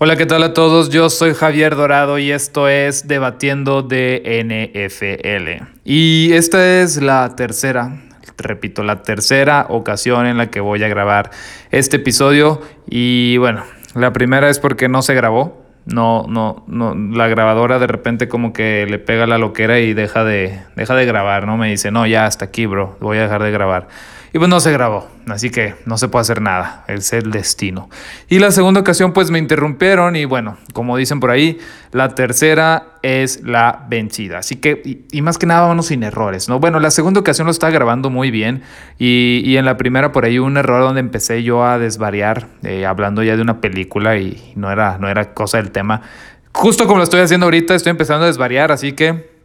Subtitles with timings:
[0.00, 0.90] Hola, ¿qué tal a todos?
[0.90, 5.66] Yo soy Javier Dorado y esto es Debatiendo de NFL.
[5.84, 8.00] Y esta es la tercera,
[8.36, 11.30] repito, la tercera ocasión en la que voy a grabar
[11.72, 12.62] este episodio.
[12.88, 13.64] Y bueno,
[13.96, 15.66] la primera es porque no se grabó.
[15.84, 20.22] No, no, no, la grabadora de repente como que le pega la loquera y deja
[20.22, 21.56] de, deja de grabar, ¿no?
[21.56, 23.88] Me dice, no, ya hasta aquí, bro, voy a dejar de grabar.
[24.32, 27.88] Y pues no se grabó, así que no se puede hacer nada, es el destino.
[28.28, 31.58] Y la segunda ocasión pues me interrumpieron y bueno, como dicen por ahí,
[31.92, 34.38] la tercera es la vencida.
[34.38, 36.60] Así que, y, más que nada vamos sin errores, ¿no?
[36.60, 38.62] Bueno, la segunda ocasión lo estaba grabando muy bien
[38.98, 42.84] y, y en la primera por ahí un error donde empecé yo a desvariar, eh,
[42.84, 46.02] hablando ya de una película y no era, no era cosa del tema.
[46.52, 49.38] Justo como lo estoy haciendo ahorita, estoy empezando a desvariar, así que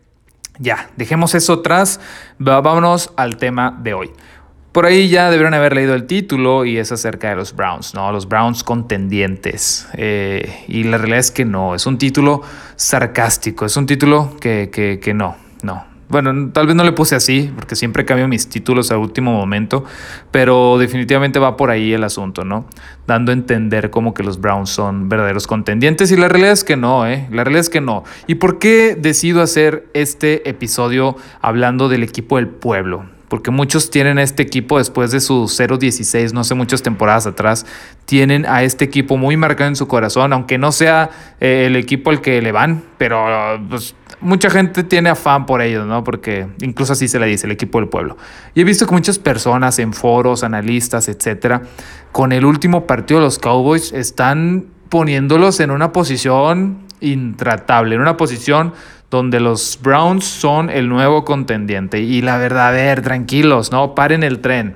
[0.59, 1.99] ya, dejemos eso atrás,
[2.37, 4.11] vámonos al tema de hoy.
[4.73, 8.11] Por ahí ya debieron haber leído el título y es acerca de los Browns, ¿no?
[8.11, 9.87] Los Browns contendientes.
[9.93, 12.41] Eh, y la realidad es que no, es un título
[12.75, 15.85] sarcástico, es un título que, que, que no, no.
[16.09, 19.83] Bueno, tal vez no le puse así, porque siempre cambio mis títulos a último momento,
[20.31, 22.65] pero definitivamente va por ahí el asunto, ¿no?
[23.05, 26.77] Dando a entender como que los Browns son verdaderos contendientes y la realidad es que
[26.77, 27.27] no, ¿eh?
[27.29, 28.05] La realidad es que no.
[28.25, 33.12] ¿Y por qué decido hacer este episodio hablando del equipo del pueblo?
[33.33, 37.65] Porque muchos tienen a este equipo después de su 0-16, no sé, muchas temporadas atrás,
[38.05, 42.11] tienen a este equipo muy marcado en su corazón, aunque no sea eh, el equipo
[42.11, 43.25] al que le van, pero
[43.67, 46.03] pues, mucha gente tiene afán por ellos, ¿no?
[46.03, 48.17] Porque incluso así se le dice, el equipo del pueblo.
[48.53, 51.63] Y he visto que muchas personas en foros, analistas, etcétera,
[52.11, 58.15] con el último partido de los Cowboys están poniéndolos en una posición intratable, en una
[58.15, 58.73] posición
[59.13, 61.99] donde los Browns son el nuevo contendiente.
[62.01, 63.93] Y la verdad, a ver, tranquilos, ¿no?
[63.93, 64.73] Paren el tren.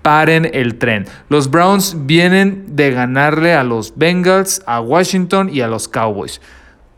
[0.00, 1.04] Paren el tren.
[1.28, 6.40] Los Browns vienen de ganarle a los Bengals, a Washington y a los Cowboys.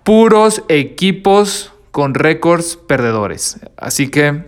[0.05, 3.59] Puros equipos con récords perdedores.
[3.77, 4.45] Así que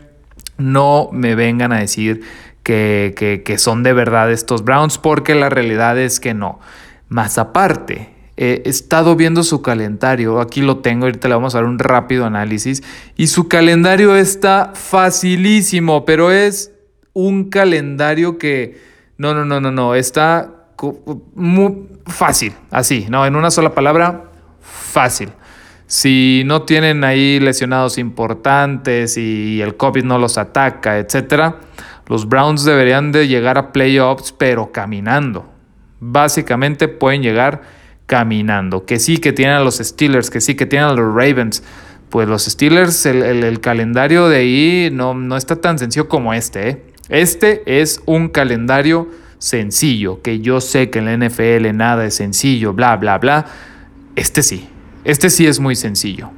[0.57, 2.23] no me vengan a decir
[2.63, 6.61] que, que, que son de verdad estos Browns, porque la realidad es que no.
[7.09, 11.67] Más aparte, he estado viendo su calendario, aquí lo tengo, ahorita le vamos a dar
[11.67, 12.83] un rápido análisis,
[13.15, 16.73] y su calendario está facilísimo, pero es
[17.13, 18.81] un calendario que,
[19.19, 20.55] no, no, no, no, no, está
[21.35, 24.31] muy fácil, así, no, en una sola palabra,
[24.63, 25.29] fácil.
[25.87, 31.57] Si no tienen ahí lesionados importantes y el COVID no los ataca, etcétera,
[32.07, 35.53] los Browns deberían de llegar a playoffs, pero caminando.
[35.99, 37.80] Básicamente pueden llegar
[38.11, 38.85] caminando.
[38.85, 41.63] Que sí que tienen a los Steelers, que sí que tienen a los Ravens.
[42.09, 46.69] Pues los Steelers, el, calendario de ahí no, no, está tan sencillo como este.
[46.69, 46.83] ¿eh?
[47.09, 52.73] Este es un calendario sencillo, que yo sé que en la NFL nada es sencillo,
[52.73, 53.47] bla, bla, bla.
[54.17, 54.69] Este sí,
[55.05, 56.31] este sí es muy sencillo.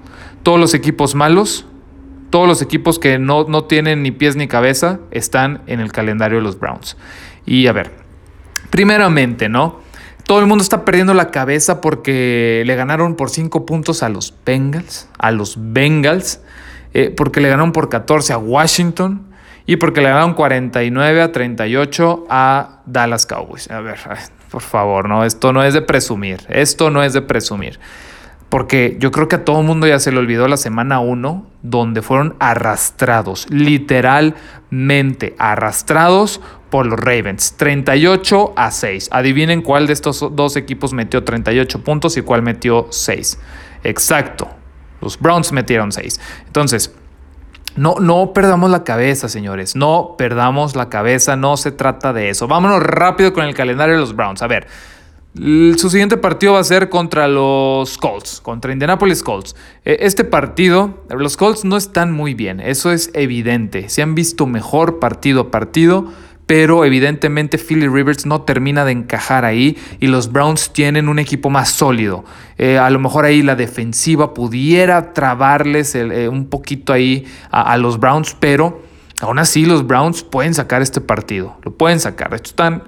[0.42, 1.64] Todos los equipos malos,
[2.28, 6.36] todos los equipos que no, no tienen ni pies ni cabeza, están en el calendario
[6.36, 6.98] de los Browns.
[7.46, 7.92] Y a ver,
[8.68, 9.80] primeramente, ¿no?
[10.24, 14.34] Todo el mundo está perdiendo la cabeza porque le ganaron por 5 puntos a los
[14.44, 16.40] Bengals, a los Bengals,
[16.94, 19.26] eh, porque le ganaron por 14 a Washington
[19.66, 23.70] y porque le ganaron 49 a 38 a Dallas Cowboys.
[23.70, 23.98] A ver,
[24.50, 27.78] por favor, no, esto no es de presumir, esto no es de presumir.
[28.52, 31.46] Porque yo creo que a todo el mundo ya se le olvidó la semana 1,
[31.62, 37.54] donde fueron arrastrados, literalmente arrastrados por los Ravens.
[37.56, 39.08] 38 a 6.
[39.10, 43.38] Adivinen cuál de estos dos equipos metió 38 puntos y cuál metió 6.
[43.84, 44.50] Exacto.
[45.00, 46.20] Los Browns metieron 6.
[46.44, 46.94] Entonces,
[47.74, 49.76] no, no perdamos la cabeza, señores.
[49.76, 51.36] No perdamos la cabeza.
[51.36, 52.48] No se trata de eso.
[52.48, 54.42] Vámonos rápido con el calendario de los Browns.
[54.42, 54.66] A ver.
[55.34, 59.56] Su siguiente partido va a ser contra los Colts, contra Indianapolis Colts.
[59.84, 63.88] E, este partido, los Colts no están muy bien, eso es evidente.
[63.88, 66.12] Se han visto mejor partido a partido
[66.46, 71.48] pero evidentemente Philly Rivers no termina de encajar ahí y los Browns tienen un equipo
[71.48, 72.24] más sólido.
[72.58, 77.98] Eh, a lo mejor ahí la defensiva pudiera trabarles eh, un poquito ahí a, los
[77.98, 78.82] Browns, pero
[79.20, 82.30] aún así los Browns pueden sacar este partido, lo pueden sacar.
[82.30, 82.82] De hecho, están,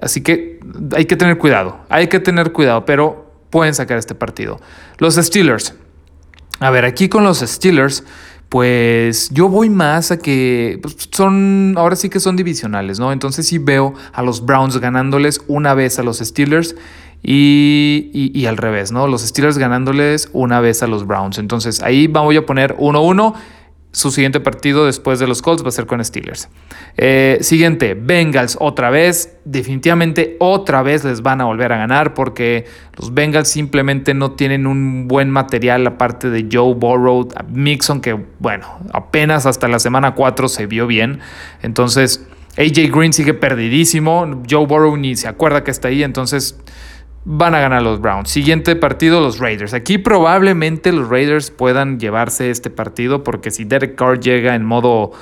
[0.00, 0.60] así que
[0.94, 4.60] hay que tener cuidado, hay que tener cuidado, pero pueden sacar este partido.
[4.98, 5.74] Los Steelers.
[6.60, 8.04] A ver, aquí con los Steelers
[8.48, 13.12] pues yo voy más a que pues, son, ahora sí que son divisionales, ¿no?
[13.12, 16.74] Entonces sí veo a los Browns ganándoles una vez a los Steelers
[17.22, 19.06] y, y, al revés, ¿no?
[19.06, 21.38] Los Steelers ganándoles una vez a los Browns.
[21.38, 23.34] Entonces ahí voy a poner 1-1
[23.92, 26.48] su siguiente partido después de los Colts va a ser con Steelers.
[26.96, 29.38] Eh, siguiente, Bengals otra vez.
[29.44, 32.66] Definitivamente otra vez les van a volver a ganar porque
[32.98, 38.66] los Bengals simplemente no tienen un buen material aparte de Joe Burrow, Mixon que bueno,
[38.92, 41.20] apenas hasta la semana 4 se vio bien.
[41.62, 42.26] Entonces
[42.58, 44.42] AJ Green sigue perdidísimo.
[44.48, 46.02] Joe Burrow ni se acuerda que está ahí.
[46.02, 46.58] Entonces
[47.30, 48.30] van a ganar los Browns.
[48.30, 49.74] Siguiente partido, los Raiders.
[49.74, 55.12] Aquí probablemente los Raiders puedan llevarse este partido porque si Derek Carr llega en modo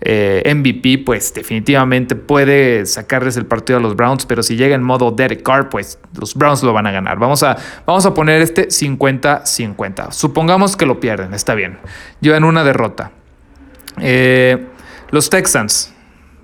[0.00, 4.84] eh, MVP, pues definitivamente puede sacarles el partido a los Browns, pero si llega en
[4.84, 7.18] modo Derek Carr, pues los Browns lo van a ganar.
[7.18, 10.12] Vamos a, vamos a poner este 50-50.
[10.12, 11.78] Supongamos que lo pierden, está bien.
[12.20, 13.10] Llevan una derrota.
[14.00, 14.68] Eh,
[15.10, 15.92] los Texans.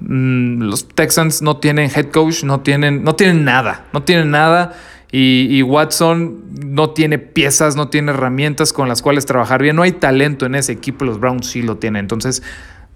[0.00, 4.72] Mm, los Texans no tienen head coach, no tienen, no tienen nada, no tienen nada.
[5.14, 9.76] Y, Watson no tiene piezas, no tiene herramientas con las cuales trabajar bien.
[9.76, 12.00] No hay talento en ese equipo, los Browns sí lo tienen.
[12.00, 12.42] Entonces,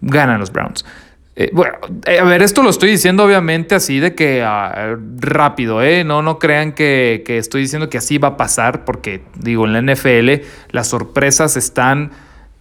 [0.01, 0.87] ganan los Browns.
[1.39, 1.75] Eh, bueno,
[2.07, 6.03] eh, a ver, esto lo estoy diciendo obviamente así de que ah, rápido, ¿eh?
[6.05, 9.75] No, no crean que, que, estoy diciendo que así va a pasar, porque digo, en
[9.75, 12.13] la NFL las sorpresas están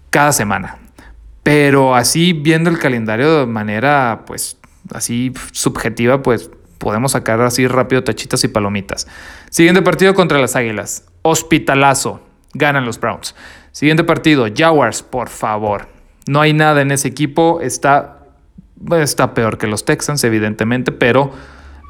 [0.09, 0.79] cada semana.
[1.43, 4.57] Pero así viendo el calendario de manera, pues,
[4.93, 9.07] así subjetiva, pues podemos sacar así rápido tachitas y palomitas.
[9.49, 11.05] Siguiente partido contra las Águilas.
[11.21, 12.21] Hospitalazo.
[12.53, 13.35] Ganan los Browns.
[13.71, 14.47] Siguiente partido.
[14.55, 15.87] Jaguars, por favor.
[16.27, 17.59] No hay nada en ese equipo.
[17.61, 18.19] Está,
[18.91, 21.31] está peor que los Texans, evidentemente, pero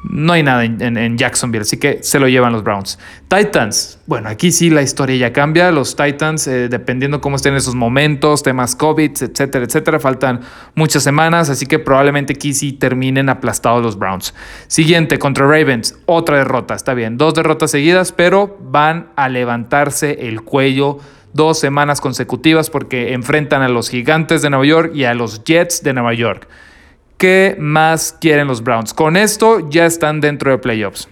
[0.08, 2.98] no hay nada en, Jacksonville, así que se lo llevan los Browns.
[3.28, 5.70] Titans, bueno, aquí sí la historia ya cambia.
[5.70, 10.40] Los Titans, eh, dependiendo cómo estén esos momentos, temas COVID, etcétera, etcétera, faltan
[10.74, 14.34] muchas semanas, así que probablemente aquí sí terminen aplastados los Browns.
[14.68, 20.42] Siguiente, contra Ravens, otra derrota, está bien, dos derrotas seguidas, pero van a levantarse el
[20.42, 20.98] cuello
[21.32, 25.82] dos semanas consecutivas porque enfrentan a los Gigantes de Nueva York y a los Jets
[25.82, 26.48] de Nueva York.
[27.18, 28.92] ¿Qué más quieren los Browns?
[28.92, 31.08] Con esto ya están dentro de playoffs.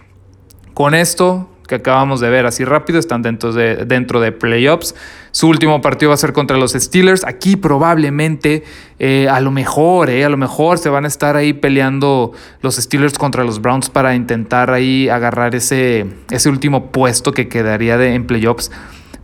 [0.74, 4.94] Con esto que acabamos de ver así rápido, están dentro de, dentro de playoffs.
[5.30, 7.24] Su último partido va a ser contra los Steelers.
[7.24, 8.64] Aquí probablemente,
[8.98, 12.76] eh, a lo mejor, eh, a lo mejor se van a estar ahí peleando los
[12.76, 18.14] Steelers contra los Browns para intentar ahí agarrar ese, ese último puesto que quedaría de,
[18.14, 18.70] en playoffs.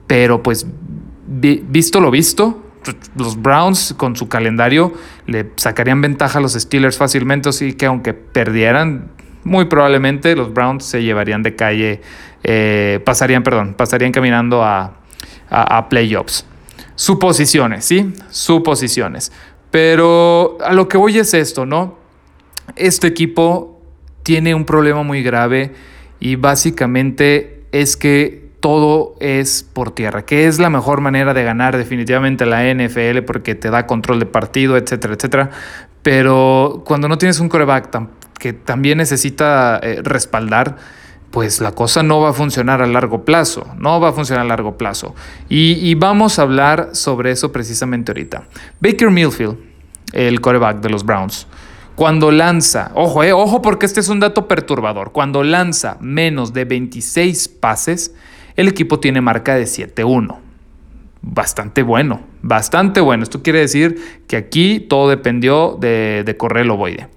[0.06, 0.66] Pero pues,
[1.26, 2.69] visto lo visto,
[3.16, 4.92] los Browns con su calendario
[5.26, 9.10] le sacarían ventaja a los Steelers fácilmente, así que aunque perdieran,
[9.44, 12.00] muy probablemente los Browns se llevarían de calle,
[12.42, 14.98] eh, pasarían, perdón, pasarían caminando a,
[15.48, 16.46] a, playoffs.
[16.94, 18.12] Suposiciones, ¿sí?
[18.30, 19.32] Suposiciones.
[19.70, 21.98] Pero a lo que voy es esto, ¿no?
[22.76, 23.80] Este equipo
[24.22, 25.72] tiene un problema muy grave
[26.18, 31.76] y básicamente es que todo es por tierra, que es la mejor manera de ganar
[31.76, 35.50] definitivamente la NFL porque te da control de partido, etcétera, etcétera.
[36.02, 37.90] Pero cuando no tienes un coreback
[38.38, 40.76] que también necesita eh, respaldar,
[41.30, 44.48] pues la cosa no va a funcionar a largo plazo, no va a funcionar a
[44.48, 45.14] largo plazo.
[45.48, 48.44] Y, vamos a hablar sobre eso precisamente ahorita.
[48.80, 49.56] Baker Milfield,
[50.12, 51.46] el coreback de los Browns,
[51.94, 56.64] cuando lanza, ojo, eh, ojo porque este es un dato perturbador, cuando lanza menos de
[56.64, 58.14] 26 pases,
[58.56, 60.38] el equipo tiene marca de 7-1.
[61.22, 63.22] Bastante bueno, bastante bueno.
[63.22, 67.08] Esto quiere decir que aquí todo dependió de, de correr el ovoide.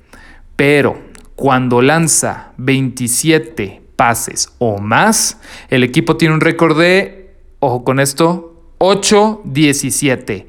[0.56, 1.00] Pero
[1.36, 5.40] cuando lanza 27 pases o más,
[5.70, 10.46] el equipo tiene un récord de, ojo con esto, 8-17.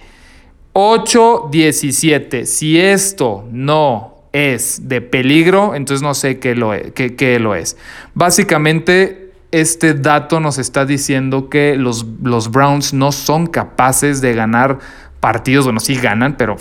[0.72, 2.44] 8-17.
[2.44, 6.92] Si esto no es de peligro, entonces no sé qué lo es.
[6.92, 7.76] Qué, qué lo es.
[8.14, 9.23] Básicamente
[9.60, 14.78] este dato nos está diciendo que los, los Browns no son capaces de ganar
[15.20, 16.56] partidos, bueno, sí ganan, pero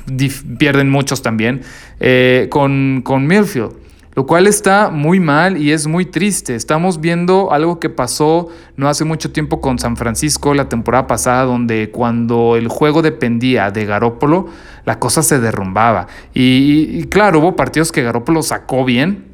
[0.58, 1.62] pierden muchos también,
[1.98, 3.72] eh, con, con Milfield,
[4.14, 6.54] lo cual está muy mal y es muy triste.
[6.54, 11.44] Estamos viendo algo que pasó no hace mucho tiempo con San Francisco la temporada pasada,
[11.44, 14.46] donde cuando el juego dependía de Garópolo,
[14.84, 16.06] la cosa se derrumbaba.
[16.32, 19.33] Y, claro, hubo partidos que Garópolo sacó bien,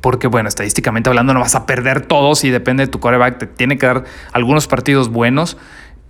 [0.00, 3.46] porque bueno, estadísticamente hablando no vas a perder todos y depende de tu coreback, te
[3.46, 5.56] tiene que dar algunos partidos buenos,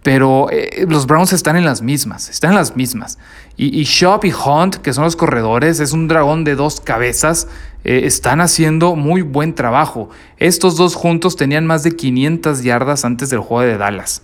[0.06, 3.18] pero eh, los Browns están en las mismas, están en las mismas.
[3.56, 7.48] Y, Shop y Hunt, que son los corredores, es un dragón de dos cabezas,
[7.82, 10.08] eh, están haciendo muy buen trabajo.
[10.36, 14.22] Estos dos juntos tenían más de 500 yardas antes del juego de Dallas.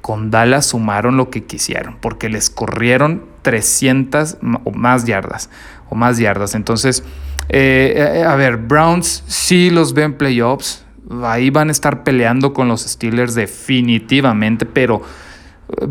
[0.00, 5.48] Con Dallas sumaron lo que quisieron, porque les corrieron 300 o más yardas,
[5.90, 6.56] o más yardas.
[6.56, 7.04] Entonces,
[7.52, 10.84] eh, eh, a ver, Browns sí los ven playoffs.
[11.22, 15.02] Ahí van a estar peleando con los Steelers definitivamente, pero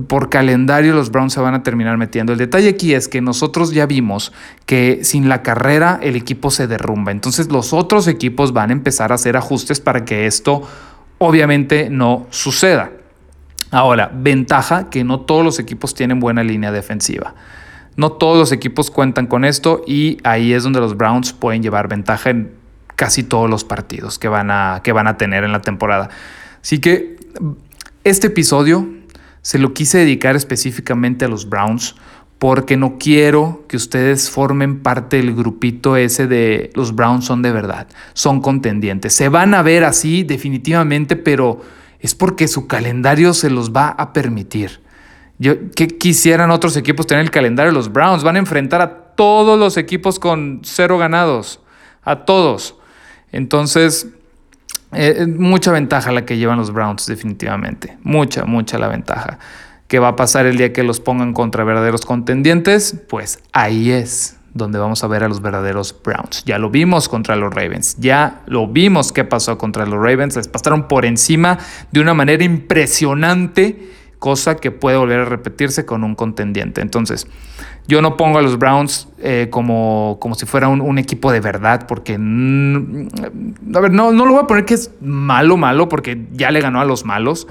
[0.08, 2.32] por calendario los Browns se van a terminar metiendo.
[2.32, 4.32] El detalle aquí es que nosotros ya vimos
[4.66, 7.12] que sin la carrera el equipo se derrumba.
[7.12, 10.64] Entonces los otros equipos van a empezar a hacer ajustes para que esto
[11.18, 12.92] obviamente no suceda.
[13.72, 17.36] Ahora, ventaja que no todos los equipos tienen buena línea defensiva.
[18.00, 21.90] No todos los equipos cuentan con esto y ahí es donde los Browns pueden llevar
[21.90, 22.54] ventaja en
[22.96, 26.10] casi todos los partidos que van a, que van a tener en la temporada.
[26.62, 27.18] Así que
[28.06, 28.88] este episodio
[29.42, 31.98] se lo quise dedicar específicamente a los Browns
[32.38, 37.52] porque no quiero que ustedes formen parte del grupito ese de los Browns son de
[37.52, 39.14] verdad, son contendientes.
[39.14, 41.60] Se van a ver así definitivamente, pero
[42.00, 44.80] es porque su calendario se los va a permitir.
[45.40, 47.72] Yo, ¿Qué quisieran otros equipos tener el calendario?
[47.72, 51.62] Los Browns van a enfrentar a todos los equipos con cero ganados,
[52.04, 52.76] a todos.
[53.32, 54.08] Entonces,
[54.92, 57.98] eh, mucha ventaja la que llevan los Browns, definitivamente.
[58.04, 59.40] Mucha, mucha la ventaja.
[59.88, 62.96] ¿Qué va a pasar el día que los pongan contra verdaderos contendientes?
[63.08, 66.44] Pues ahí es donde vamos a ver a los verdaderos Browns.
[66.46, 70.48] Ya lo vimos contra los Ravens, ya lo vimos qué pasó contra los Ravens, les
[70.48, 71.58] pasaron por encima
[71.92, 76.82] de una manera impresionante, cosa que puede volver a repetirse con un contendiente.
[76.82, 77.28] Entonces,
[77.88, 81.88] yo no pongo a los Browns eh, como, como si fuera un, equipo de verdad,
[81.88, 86.52] porque, a ver, no, no lo voy a poner que es malo, malo, porque ya
[86.52, 87.48] le ganó a los malos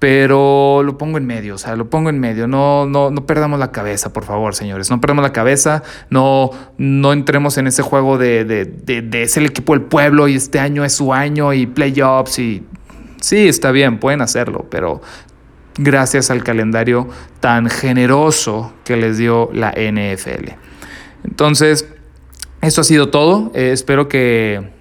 [0.00, 2.48] pero lo pongo en medio, o sea, lo pongo en medio.
[2.48, 4.90] No, no, no perdamos la cabeza, por favor, señores.
[4.90, 8.64] No perdamos la cabeza, no, no entremos en ese juego de, de,
[9.02, 12.64] de, ser el equipo del pueblo y este año es su año y playoffs y
[13.20, 15.02] sí, está bien, pueden hacerlo, pero
[15.78, 17.08] gracias al calendario
[17.40, 20.52] tan generoso que les dio la NFL.
[21.24, 21.88] Entonces,
[22.60, 23.52] eso ha sido todo.
[23.54, 24.80] Eh, espero que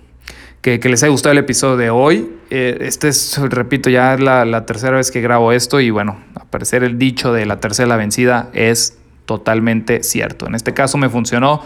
[0.62, 2.30] que, les haya gustado el episodio de hoy.
[2.50, 6.46] Eh, este es, repito, ya la, la, tercera vez que grabo esto y bueno, a
[6.46, 10.48] parecer el dicho de la tercera vencida es totalmente cierto.
[10.48, 11.62] En este caso me funcionó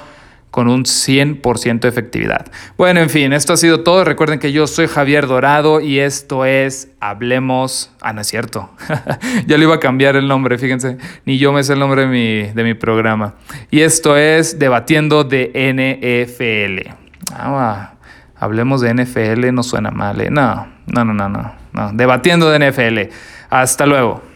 [0.53, 2.45] con un 100% de efectividad.
[2.77, 4.03] Bueno, en fin, esto ha sido todo.
[4.03, 7.91] Recuerden que yo soy Javier Dorado y esto es Hablemos...
[8.01, 8.69] Ah, no es cierto.
[9.47, 10.99] ya le iba a cambiar el nombre, fíjense.
[11.25, 13.33] Ni yo me sé el nombre de mi, de mi programa.
[13.71, 16.93] Y esto es Debatiendo de NFL.
[17.33, 17.95] Ah,
[18.35, 20.21] hablemos de NFL, no suena mal.
[20.21, 20.29] ¿eh?
[20.29, 21.91] No, no, no, no, no, no.
[21.93, 23.11] Debatiendo de NFL.
[23.49, 24.32] Hasta luego.